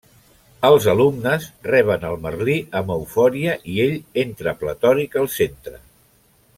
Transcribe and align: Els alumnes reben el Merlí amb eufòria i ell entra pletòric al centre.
Els 0.69 0.85
alumnes 0.93 1.45
reben 1.67 2.07
el 2.09 2.17
Merlí 2.23 2.57
amb 2.81 2.95
eufòria 2.97 3.55
i 3.75 3.79
ell 3.87 3.95
entra 4.27 4.55
pletòric 4.65 5.19
al 5.23 5.31
centre. 5.39 5.81